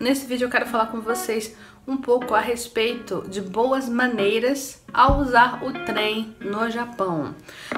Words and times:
Nesse 0.00 0.26
vídeo 0.26 0.46
eu 0.46 0.50
quero 0.50 0.66
falar 0.66 0.86
com 0.86 1.00
vocês 1.00 1.56
um 1.86 1.96
pouco 1.96 2.32
a 2.32 2.40
respeito 2.40 3.24
de 3.28 3.40
boas 3.40 3.88
maneiras 3.88 4.80
ao 4.92 5.18
usar 5.18 5.64
o 5.64 5.72
trem 5.84 6.36
no 6.40 6.70
Japão. 6.70 7.34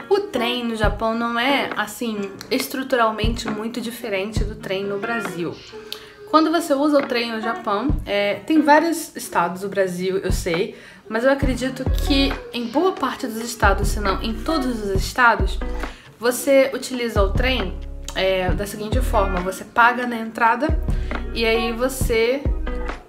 O 0.09 0.21
trem 0.21 0.63
no 0.65 0.77
Japão 0.77 1.15
não 1.15 1.39
é 1.39 1.71
assim 1.77 2.31
estruturalmente 2.51 3.49
muito 3.49 3.81
diferente 3.81 4.45
do 4.45 4.55
trem 4.55 4.85
no 4.85 4.99
Brasil. 4.99 5.57
Quando 6.29 6.51
você 6.51 6.75
usa 6.75 6.99
o 6.99 7.07
trem 7.07 7.33
no 7.33 7.41
Japão, 7.41 7.89
é, 8.05 8.35
tem 8.47 8.61
vários 8.61 9.17
estados 9.17 9.63
do 9.63 9.69
Brasil, 9.69 10.19
eu 10.19 10.31
sei, 10.31 10.77
mas 11.09 11.25
eu 11.25 11.33
acredito 11.33 11.85
que 12.07 12.33
em 12.53 12.67
boa 12.67 12.93
parte 12.93 13.27
dos 13.27 13.39
estados, 13.39 13.89
se 13.89 13.99
não 13.99 14.23
em 14.23 14.35
todos 14.35 14.85
os 14.85 14.91
estados, 14.91 15.59
você 16.19 16.71
utiliza 16.75 17.23
o 17.23 17.33
trem 17.33 17.75
é, 18.15 18.51
da 18.51 18.67
seguinte 18.67 19.01
forma: 19.01 19.41
você 19.41 19.65
paga 19.65 20.07
na 20.07 20.17
entrada 20.17 20.79
e 21.35 21.45
aí 21.45 21.73
você 21.73 22.43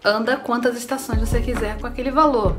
anda 0.04 0.38
quantas 0.38 0.78
estações 0.78 1.20
você 1.20 1.42
quiser 1.42 1.78
com 1.80 1.88
aquele 1.88 2.12
valor. 2.12 2.56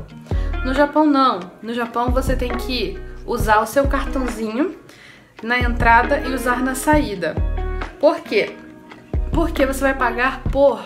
No 0.65 0.73
Japão 0.73 1.05
não. 1.05 1.39
No 1.61 1.73
Japão 1.73 2.11
você 2.11 2.35
tem 2.35 2.49
que 2.49 2.99
usar 3.25 3.59
o 3.59 3.65
seu 3.65 3.87
cartãozinho 3.87 4.77
na 5.41 5.59
entrada 5.59 6.19
e 6.19 6.33
usar 6.33 6.61
na 6.61 6.75
saída. 6.75 7.35
Por 7.99 8.21
quê? 8.21 8.55
Porque 9.31 9.65
você 9.65 9.81
vai 9.81 9.93
pagar 9.93 10.43
por 10.43 10.85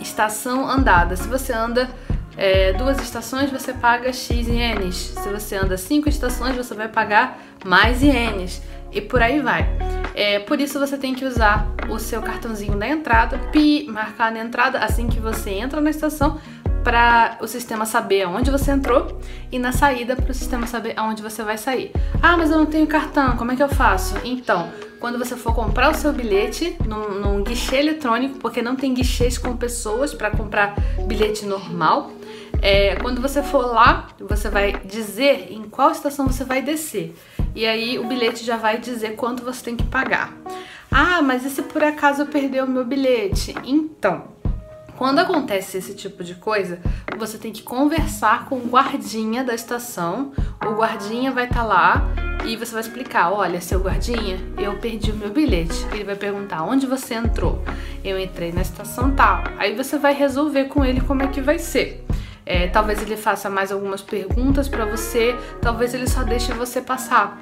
estação 0.00 0.68
andada. 0.68 1.16
Se 1.16 1.28
você 1.28 1.52
anda 1.52 1.88
é, 2.36 2.72
duas 2.72 3.00
estações, 3.00 3.50
você 3.50 3.72
paga 3.72 4.12
X 4.12 4.48
ienes. 4.48 4.96
Se 4.96 5.28
você 5.28 5.56
anda 5.56 5.76
cinco 5.76 6.08
estações, 6.08 6.56
você 6.56 6.74
vai 6.74 6.88
pagar 6.88 7.38
mais 7.64 8.02
ienes. 8.02 8.62
E 8.92 9.00
por 9.00 9.22
aí 9.22 9.40
vai. 9.40 9.68
É, 10.14 10.38
por 10.38 10.60
isso 10.60 10.78
você 10.78 10.96
tem 10.96 11.14
que 11.14 11.24
usar 11.24 11.66
o 11.90 11.98
seu 11.98 12.22
cartãozinho 12.22 12.76
na 12.76 12.88
entrada, 12.88 13.38
pi, 13.50 13.86
marcar 13.88 14.30
na 14.30 14.40
entrada 14.40 14.78
assim 14.78 15.08
que 15.08 15.18
você 15.18 15.50
entra 15.50 15.80
na 15.80 15.90
estação 15.90 16.40
para 16.84 17.38
o 17.40 17.48
sistema 17.48 17.86
saber 17.86 18.22
aonde 18.22 18.50
você 18.50 18.70
entrou 18.70 19.18
e 19.50 19.58
na 19.58 19.72
saída 19.72 20.14
para 20.14 20.30
o 20.30 20.34
sistema 20.34 20.66
saber 20.66 20.92
aonde 20.96 21.22
você 21.22 21.42
vai 21.42 21.56
sair. 21.56 21.90
Ah, 22.22 22.36
mas 22.36 22.50
eu 22.50 22.58
não 22.58 22.66
tenho 22.66 22.86
cartão, 22.86 23.36
como 23.36 23.50
é 23.50 23.56
que 23.56 23.62
eu 23.62 23.68
faço? 23.68 24.14
Então, 24.22 24.70
quando 25.00 25.18
você 25.18 25.34
for 25.34 25.54
comprar 25.54 25.90
o 25.90 25.94
seu 25.94 26.12
bilhete 26.12 26.76
num, 26.86 27.20
num 27.20 27.42
guichê 27.42 27.76
eletrônico, 27.76 28.38
porque 28.38 28.60
não 28.60 28.76
tem 28.76 28.92
guichês 28.92 29.38
com 29.38 29.56
pessoas 29.56 30.12
para 30.12 30.30
comprar 30.30 30.74
bilhete 31.06 31.46
normal, 31.46 32.12
é, 32.64 32.96
quando 32.96 33.20
você 33.20 33.42
for 33.42 33.66
lá, 33.66 34.08
você 34.18 34.48
vai 34.48 34.72
dizer 34.86 35.52
em 35.52 35.64
qual 35.64 35.90
estação 35.90 36.26
você 36.26 36.44
vai 36.44 36.62
descer 36.62 37.14
e 37.54 37.66
aí 37.66 37.98
o 37.98 38.06
bilhete 38.06 38.42
já 38.42 38.56
vai 38.56 38.78
dizer 38.78 39.16
quanto 39.16 39.44
você 39.44 39.62
tem 39.62 39.76
que 39.76 39.84
pagar. 39.84 40.32
Ah, 40.90 41.20
mas 41.20 41.44
e 41.44 41.50
se 41.50 41.60
por 41.60 41.84
acaso 41.84 42.22
eu 42.22 42.26
perder 42.26 42.64
o 42.64 42.66
meu 42.66 42.82
bilhete? 42.82 43.54
Então, 43.64 44.28
quando 44.96 45.18
acontece 45.18 45.76
esse 45.76 45.92
tipo 45.92 46.24
de 46.24 46.36
coisa, 46.36 46.80
você 47.18 47.36
tem 47.36 47.52
que 47.52 47.62
conversar 47.62 48.46
com 48.46 48.56
o 48.56 48.66
guardinha 48.66 49.44
da 49.44 49.54
estação. 49.54 50.32
O 50.64 50.70
guardinha 50.70 51.32
vai 51.32 51.44
estar 51.44 51.60
tá 51.60 51.66
lá 51.66 52.08
e 52.46 52.56
você 52.56 52.72
vai 52.72 52.80
explicar: 52.80 53.30
olha, 53.30 53.60
seu 53.60 53.78
guardinha, 53.78 54.38
eu 54.56 54.78
perdi 54.78 55.10
o 55.10 55.16
meu 55.16 55.28
bilhete. 55.28 55.86
Ele 55.92 56.04
vai 56.04 56.16
perguntar: 56.16 56.62
onde 56.62 56.86
você 56.86 57.12
entrou? 57.12 57.62
Eu 58.02 58.18
entrei 58.18 58.52
na 58.52 58.62
estação 58.62 59.14
tal. 59.14 59.44
Aí 59.58 59.74
você 59.74 59.98
vai 59.98 60.14
resolver 60.14 60.64
com 60.64 60.82
ele 60.82 61.02
como 61.02 61.22
é 61.22 61.26
que 61.26 61.42
vai 61.42 61.58
ser. 61.58 62.04
É, 62.46 62.66
talvez 62.68 63.02
ele 63.02 63.16
faça 63.16 63.48
mais 63.48 63.72
algumas 63.72 64.02
perguntas 64.02 64.68
para 64.68 64.84
você, 64.84 65.34
talvez 65.62 65.94
ele 65.94 66.08
só 66.08 66.22
deixe 66.22 66.52
você 66.52 66.80
passar, 66.80 67.38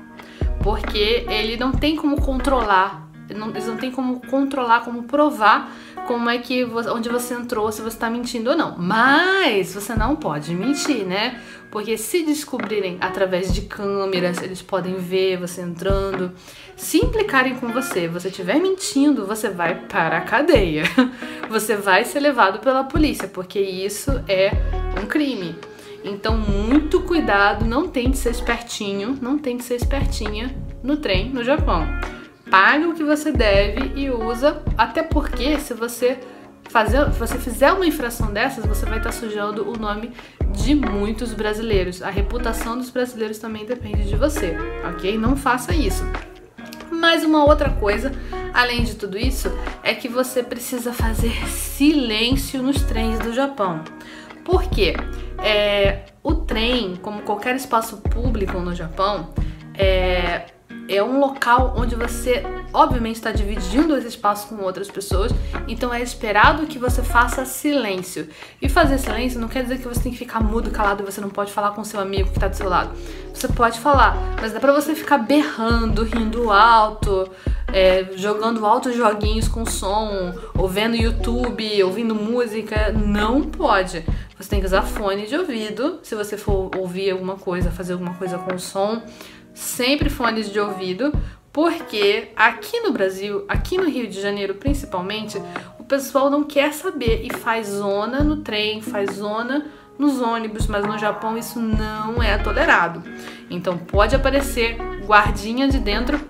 porque 0.63 1.27
ele 1.29 1.57
não 1.57 1.73
tem 1.73 1.97
como 1.97 2.21
controlar, 2.21 3.09
não, 3.35 3.51
eles 3.51 3.67
não 3.67 3.77
tem 3.77 3.91
como 3.91 4.21
controlar, 4.27 4.85
como 4.85 5.05
provar 5.05 5.73
como 6.07 6.29
é 6.29 6.39
que 6.39 6.65
onde 6.65 7.09
você 7.09 7.35
entrou, 7.35 7.71
se 7.71 7.81
você 7.81 7.97
está 7.97 8.11
mentindo 8.11 8.51
ou 8.51 8.57
não. 8.57 8.77
Mas 8.77 9.75
você 9.75 9.95
não 9.95 10.17
pode 10.17 10.55
mentir, 10.55 11.05
né? 11.05 11.41
Porque 11.71 11.97
se 11.97 12.23
descobrirem 12.23 12.99
através 13.01 13.53
de 13.55 13.63
câmeras, 13.63 14.43
eles 14.43 14.61
podem 14.61 14.97
ver 14.97 15.39
você 15.39 15.63
entrando. 15.63 16.33
Se 16.77 16.99
implicarem 16.99 17.55
com 17.55 17.69
você, 17.69 18.09
você 18.09 18.29
estiver 18.29 18.57
mentindo, 18.57 19.27
você 19.27 19.49
vai 19.49 19.75
para 19.87 20.19
a 20.19 20.23
cadeia. 20.23 20.85
Você 21.49 21.77
vai 21.77 22.03
ser 22.03 22.21
levado 22.21 22.61
pela 22.61 22.83
polícia, 22.83 23.29
porque 23.29 23.61
isso 23.61 24.11
é 24.27 24.53
um 25.03 25.07
crime. 25.07 25.57
Então, 26.05 26.37
muito 26.37 27.01
cuidado, 27.03 27.65
não 27.65 27.89
tente 27.89 28.19
ser 28.19 28.31
espertinho, 28.31 29.19
não 29.21 29.39
tente 29.39 29.65
ser 29.65 29.77
espertinha 29.77 30.55
no 30.83 30.97
trem 30.97 31.31
no 31.31 31.45
Japão. 31.45 31.87
Paga 32.51 32.89
o 32.89 32.95
que 32.95 33.05
você 33.05 33.33
deve 33.33 33.93
e 33.95 34.11
usa, 34.11 34.63
até 34.77 35.03
porque 35.03 35.59
se 35.59 35.73
você 35.75 36.19
fazer, 36.69 37.11
se 37.13 37.19
você 37.19 37.39
fizer 37.39 37.73
uma 37.73 37.87
infração 37.87 38.33
dessas, 38.33 38.67
você 38.67 38.85
vai 38.85 38.99
estar 38.99 39.13
sujando 39.13 39.69
o 39.69 39.79
nome 39.79 40.13
de 40.51 40.75
muitos 40.75 41.33
brasileiros. 41.33 42.03
A 42.03 42.11
reputação 42.11 42.77
dos 42.77 42.91
brasileiros 42.91 43.39
também 43.39 43.65
depende 43.65 44.09
de 44.09 44.17
você, 44.17 44.57
ok? 44.85 45.17
Não 45.17 45.37
faça 45.37 45.75
isso. 45.75 46.05
Mas 46.91 47.25
uma 47.25 47.45
outra 47.45 47.71
coisa, 47.71 48.13
além 48.53 48.85
de 48.85 48.97
tudo 48.97 49.17
isso, 49.17 49.51
é 49.83 49.95
que 49.95 50.09
você 50.09 50.43
precisa 50.43 50.93
fazer 50.93 51.33
silêncio 51.49 52.63
nos 52.63 52.83
trens 52.83 53.19
do 53.19 53.33
Japão. 53.33 53.83
Por 54.45 54.65
quê? 54.65 54.95
É, 55.39 56.07
o 56.23 56.35
trem, 56.35 56.97
como 56.97 57.23
qualquer 57.23 57.57
espaço 57.57 57.99
público 57.99 58.59
no 58.61 58.75
Japão, 58.75 59.31
é, 59.75 60.47
é 60.89 61.03
um 61.03 61.19
local 61.19 61.75
onde 61.77 61.95
você, 61.95 62.43
obviamente, 62.73 63.17
está 63.17 63.33
dividindo 63.33 63.97
esse 63.97 64.09
espaço 64.09 64.49
com 64.49 64.63
outras 64.63 64.91
pessoas, 64.91 65.33
então 65.67 65.93
é 65.93 66.03
esperado 66.03 66.67
que 66.67 66.79
você 66.79 67.03
faça 67.03 67.45
silêncio. 67.45 68.29
E 68.61 68.69
fazer 68.69 68.99
silêncio 68.99 69.41
não 69.41 69.49
quer 69.49 69.63
dizer 69.63 69.79
que 69.79 69.89
você 69.89 70.03
tem 70.03 70.13
que 70.13 70.19
ficar 70.19 70.41
mudo, 70.41 70.71
calado 70.71 71.03
e 71.03 71.07
você 71.07 71.21
não 71.21 71.31
pode 71.31 71.53
falar 71.53 71.71
com 71.71 71.85
seu 71.85 72.01
amigo 72.01 72.29
que 72.31 72.37
está 72.37 72.49
do 72.49 72.57
seu 72.57 72.69
lado. 72.69 72.91
Você 73.33 73.49
pode 73.49 73.81
falar, 73.81 74.17
mas 74.41 74.53
dá 74.53 74.61
pra 74.61 74.73
você 74.73 74.95
ficar 74.95 75.19
berrando, 75.19 76.05
rindo 76.05 76.51
alto, 76.51 77.31
é, 77.73 78.11
jogando 78.17 78.67
altos 78.67 78.95
joguinhos 78.95 79.49
com 79.49 79.65
som, 79.65 80.35
ou 80.57 80.69
vendo 80.69 80.95
YouTube, 80.95 81.83
ouvindo 81.85 82.15
música. 82.15 82.93
Não 82.93 83.43
pode. 83.43 84.05
Você 84.43 84.51
tem 84.51 84.59
que 84.59 84.67
usar 84.67 84.83
fone 84.83 85.25
de 85.25 85.37
ouvido 85.37 86.01
se 86.03 86.17
você 86.17 86.37
for 86.37 86.69
ouvir 86.77 87.13
alguma 87.13 87.37
coisa, 87.37 87.71
fazer 87.71 87.93
alguma 87.93 88.15
coisa 88.15 88.39
com 88.39 88.59
som 88.59 89.01
sempre 89.55 90.11
fones 90.11 90.51
de 90.51 90.59
ouvido, 90.59 91.13
porque 91.53 92.31
aqui 92.35 92.81
no 92.81 92.91
Brasil, 92.91 93.45
aqui 93.49 93.77
no 93.79 93.89
Rio 93.89 94.09
de 94.09 94.21
Janeiro 94.21 94.57
principalmente, 94.57 95.41
o 95.79 95.85
pessoal 95.85 96.29
não 96.29 96.43
quer 96.43 96.73
saber 96.73 97.25
e 97.25 97.33
faz 97.33 97.69
zona 97.69 98.25
no 98.25 98.39
trem, 98.39 98.83
faz 98.83 99.13
zona 99.13 99.67
nos 99.97 100.21
ônibus, 100.21 100.67
mas 100.67 100.85
no 100.85 100.99
Japão 100.99 101.39
isso 101.39 101.61
não 101.61 102.21
é 102.21 102.37
tolerado. 102.37 103.01
Então 103.49 103.79
pode 103.79 104.17
aparecer 104.17 104.77
guardinha 105.07 105.69
de 105.69 105.79
dentro 105.79 106.21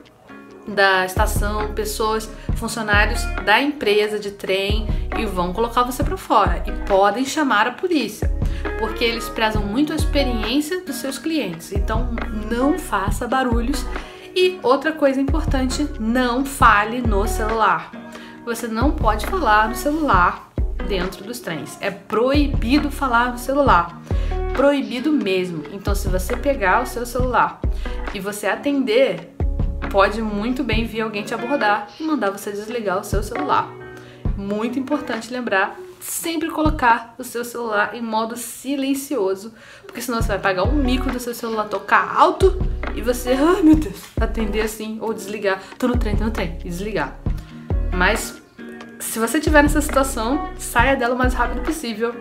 da 0.66 1.04
estação, 1.04 1.72
pessoas, 1.74 2.28
funcionários 2.56 3.24
da 3.44 3.60
empresa 3.60 4.18
de 4.18 4.30
trem 4.30 4.86
e 5.18 5.26
vão 5.26 5.52
colocar 5.52 5.82
você 5.82 6.02
para 6.02 6.16
fora 6.16 6.62
e 6.66 6.72
podem 6.86 7.24
chamar 7.24 7.66
a 7.66 7.72
polícia 7.72 8.30
porque 8.78 9.04
eles 9.04 9.28
prezam 9.28 9.62
muito 9.62 9.92
a 9.92 9.96
experiência 9.96 10.80
dos 10.80 10.96
seus 10.96 11.18
clientes. 11.18 11.72
Então, 11.72 12.14
não 12.50 12.78
faça 12.78 13.26
barulhos. 13.26 13.86
E 14.34 14.58
outra 14.62 14.92
coisa 14.92 15.20
importante, 15.20 15.86
não 16.00 16.44
fale 16.44 17.00
no 17.00 17.26
celular. 17.28 17.92
Você 18.44 18.66
não 18.66 18.90
pode 18.90 19.26
falar 19.26 19.68
no 19.68 19.74
celular 19.74 20.50
dentro 20.88 21.22
dos 21.22 21.38
trens. 21.38 21.78
É 21.80 21.90
proibido 21.90 22.90
falar 22.90 23.30
no 23.30 23.38
celular. 23.38 24.00
Proibido 24.54 25.12
mesmo. 25.12 25.64
Então, 25.72 25.94
se 25.94 26.08
você 26.08 26.36
pegar 26.36 26.82
o 26.82 26.86
seu 26.86 27.06
celular 27.06 27.60
e 28.14 28.20
você 28.20 28.46
atender, 28.46 29.31
pode 29.92 30.22
muito 30.22 30.64
bem 30.64 30.86
vir 30.86 31.02
alguém 31.02 31.22
te 31.22 31.34
abordar 31.34 31.86
e 32.00 32.02
mandar 32.02 32.30
você 32.30 32.50
desligar 32.50 32.98
o 32.98 33.04
seu 33.04 33.22
celular. 33.22 33.70
Muito 34.38 34.78
importante 34.78 35.30
lembrar 35.30 35.78
sempre 36.00 36.50
colocar 36.50 37.14
o 37.18 37.22
seu 37.22 37.44
celular 37.44 37.94
em 37.94 38.00
modo 38.00 38.34
silencioso, 38.34 39.52
porque 39.86 40.00
senão 40.00 40.20
você 40.20 40.28
vai 40.28 40.38
pagar 40.38 40.64
um 40.64 40.72
mico 40.72 41.10
do 41.10 41.20
seu 41.20 41.34
celular 41.34 41.68
tocar 41.68 42.16
alto 42.16 42.58
e 42.94 43.02
você, 43.02 43.32
ai 43.32 43.58
oh, 43.60 43.62
meu 43.62 43.76
Deus, 43.76 44.02
atender 44.18 44.62
assim 44.62 44.98
ou 45.00 45.12
desligar. 45.12 45.62
Tô 45.78 45.86
no 45.86 45.98
trem, 45.98 46.16
tô 46.16 46.24
no 46.24 46.30
trem, 46.30 46.58
e 46.64 46.70
desligar. 46.70 47.14
Mas 47.92 48.42
se 48.98 49.18
você 49.18 49.38
tiver 49.38 49.62
nessa 49.62 49.82
situação, 49.82 50.50
saia 50.58 50.96
dela 50.96 51.14
o 51.14 51.18
mais 51.18 51.34
rápido 51.34 51.62
possível. 51.62 52.14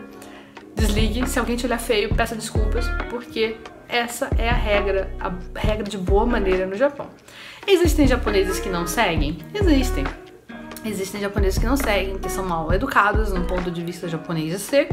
Desligue, 0.76 1.28
se 1.28 1.40
alguém 1.40 1.56
te 1.56 1.66
olhar 1.66 1.80
feio, 1.80 2.14
peça 2.14 2.36
desculpas, 2.36 2.86
porque 3.10 3.56
essa 3.88 4.30
é 4.38 4.50
a 4.50 4.54
regra, 4.54 5.12
a 5.20 5.32
regra 5.58 5.84
de 5.84 5.98
boa 5.98 6.26
maneira 6.26 6.66
no 6.66 6.76
Japão. 6.76 7.10
Existem 7.68 8.08
japoneses 8.08 8.60
que 8.60 8.70
não 8.70 8.88
seguem? 8.88 9.38
Existem. 9.54 10.04
Existem 10.84 11.22
japoneses 11.22 11.60
que 11.60 11.66
não 11.66 11.78
seguem, 11.78 12.18
que 12.18 12.30
são 12.30 12.44
mal 12.44 12.74
educados 12.74 13.32
no 13.32 13.46
ponto 13.46 13.70
de 13.70 13.84
vista 13.84 14.08
japonês 14.08 14.52
de 14.52 14.60
ser, 14.60 14.90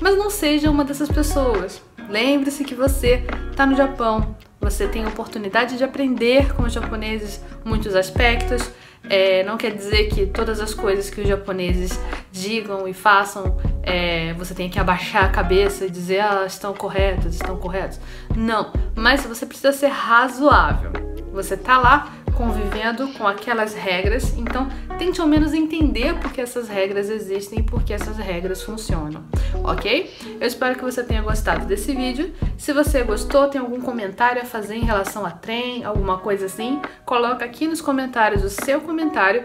mas 0.00 0.16
não 0.16 0.28
seja 0.28 0.70
uma 0.70 0.84
dessas 0.84 1.08
pessoas. 1.08 1.82
Lembre-se 2.08 2.62
que 2.64 2.74
você 2.74 3.24
está 3.50 3.64
no 3.64 3.74
Japão, 3.74 4.36
você 4.60 4.86
tem 4.86 5.04
a 5.04 5.08
oportunidade 5.08 5.78
de 5.78 5.84
aprender 5.84 6.52
com 6.54 6.64
os 6.64 6.72
japoneses 6.72 7.40
muitos 7.64 7.96
aspectos. 7.96 8.70
É, 9.08 9.42
não 9.44 9.56
quer 9.56 9.74
dizer 9.74 10.08
que 10.08 10.26
todas 10.26 10.60
as 10.60 10.72
coisas 10.72 11.10
que 11.10 11.20
os 11.20 11.28
japoneses 11.28 11.98
digam 12.32 12.88
e 12.88 12.94
façam 12.94 13.58
é, 13.82 14.32
você 14.34 14.54
tem 14.54 14.70
que 14.70 14.78
abaixar 14.78 15.24
a 15.24 15.28
cabeça 15.28 15.84
e 15.84 15.90
dizer 15.90 16.20
ah, 16.20 16.44
estão 16.46 16.72
corretos, 16.72 17.34
estão 17.34 17.56
corretos. 17.56 18.00
Não, 18.34 18.72
mas 18.94 19.24
você 19.24 19.44
precisa 19.44 19.72
ser 19.72 19.88
razoável. 19.88 21.13
Você 21.34 21.56
tá 21.56 21.78
lá 21.78 22.12
convivendo 22.32 23.08
com 23.14 23.26
aquelas 23.26 23.74
regras, 23.74 24.36
então 24.36 24.68
tente 24.98 25.20
ao 25.20 25.26
menos 25.26 25.52
entender 25.52 26.14
por 26.20 26.32
que 26.32 26.40
essas 26.40 26.68
regras 26.68 27.10
existem 27.10 27.58
e 27.58 27.62
por 27.62 27.82
que 27.82 27.92
essas 27.92 28.16
regras 28.16 28.62
funcionam, 28.62 29.24
ok? 29.62 30.12
Eu 30.40 30.46
espero 30.46 30.76
que 30.76 30.84
você 30.84 31.02
tenha 31.02 31.22
gostado 31.22 31.66
desse 31.66 31.92
vídeo. 31.92 32.32
Se 32.56 32.72
você 32.72 33.02
gostou, 33.02 33.48
tem 33.48 33.60
algum 33.60 33.80
comentário 33.80 34.42
a 34.42 34.44
fazer 34.44 34.76
em 34.76 34.84
relação 34.84 35.26
a 35.26 35.30
trem, 35.30 35.84
alguma 35.84 36.18
coisa 36.18 36.46
assim, 36.46 36.80
coloca 37.04 37.44
aqui 37.44 37.66
nos 37.66 37.80
comentários 37.80 38.44
o 38.44 38.50
seu 38.50 38.80
comentário. 38.80 39.44